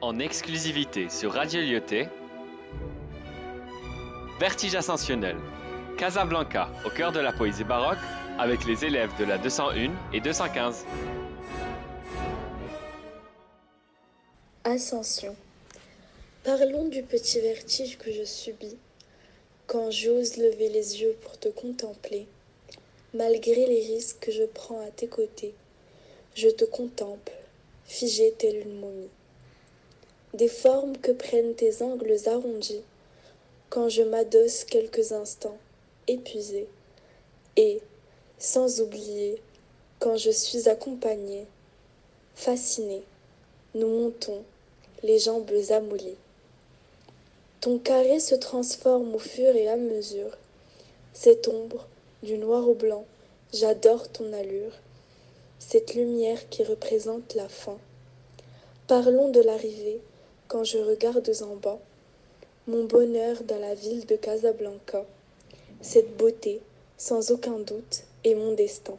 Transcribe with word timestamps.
en 0.00 0.18
exclusivité 0.18 1.08
sur 1.08 1.32
Radio 1.32 1.60
Lyoté. 1.60 2.08
Vertige 4.38 4.74
ascensionnel. 4.74 5.36
Casablanca, 5.96 6.68
au 6.84 6.90
cœur 6.90 7.12
de 7.12 7.20
la 7.20 7.32
poésie 7.32 7.64
baroque, 7.64 7.98
avec 8.38 8.66
les 8.66 8.84
élèves 8.84 9.10
de 9.18 9.24
la 9.24 9.38
201 9.38 9.90
et 10.12 10.20
215. 10.20 10.84
Ascension. 14.64 15.34
Parlons 16.44 16.88
du 16.88 17.02
petit 17.02 17.40
vertige 17.40 17.96
que 17.96 18.12
je 18.12 18.24
subis 18.24 18.76
quand 19.66 19.90
j'ose 19.90 20.36
lever 20.36 20.68
les 20.68 21.00
yeux 21.00 21.16
pour 21.22 21.38
te 21.38 21.48
contempler. 21.48 22.26
Malgré 23.14 23.66
les 23.66 23.86
risques 23.94 24.20
que 24.20 24.30
je 24.30 24.44
prends 24.44 24.80
à 24.86 24.90
tes 24.90 25.06
côtés, 25.06 25.54
je 26.34 26.48
te 26.48 26.66
contemple, 26.66 27.32
figé 27.86 28.34
telle 28.38 28.60
une 28.60 28.78
momie. 28.78 29.08
Des 30.34 30.48
formes 30.48 30.98
que 30.98 31.12
prennent 31.12 31.54
tes 31.54 31.82
angles 31.82 32.16
arrondis, 32.26 32.82
quand 33.70 33.88
je 33.88 34.02
m'adosse 34.02 34.64
quelques 34.64 35.12
instants, 35.12 35.56
épuisé, 36.08 36.68
et, 37.56 37.80
sans 38.38 38.80
oublier, 38.80 39.40
quand 39.98 40.16
je 40.16 40.30
suis 40.30 40.68
accompagné, 40.68 41.46
fasciné, 42.34 43.02
nous 43.74 43.88
montons, 43.88 44.42
les 45.02 45.18
jambes 45.18 45.50
amollies. 45.70 46.18
Ton 47.60 47.78
carré 47.78 48.20
se 48.20 48.34
transforme 48.34 49.14
au 49.14 49.18
fur 49.18 49.56
et 49.56 49.68
à 49.68 49.76
mesure. 49.76 50.36
Cette 51.14 51.48
ombre, 51.48 51.86
du 52.22 52.36
noir 52.36 52.68
au 52.68 52.74
blanc, 52.74 53.06
j'adore 53.54 54.08
ton 54.08 54.32
allure. 54.32 54.72
Cette 55.58 55.94
lumière 55.94 56.48
qui 56.50 56.62
représente 56.62 57.34
la 57.34 57.48
fin. 57.48 57.78
Parlons 58.86 59.30
de 59.30 59.40
l'arrivée, 59.40 60.00
quand 60.48 60.64
je 60.64 60.78
regarde 60.78 61.30
en 61.42 61.56
bas, 61.56 61.78
mon 62.68 62.84
bonheur 62.84 63.42
dans 63.44 63.58
la 63.58 63.74
ville 63.74 64.06
de 64.06 64.16
Casablanca. 64.16 65.04
Cette 65.80 66.16
beauté, 66.16 66.60
sans 66.96 67.30
aucun 67.30 67.58
doute, 67.58 68.02
est 68.24 68.34
mon 68.34 68.52
destin. 68.54 68.96